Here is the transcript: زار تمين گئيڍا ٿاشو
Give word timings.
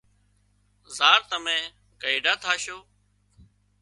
زار 0.97 1.19
تمين 1.29 1.63
گئيڍا 2.01 2.33
ٿاشو 2.43 2.77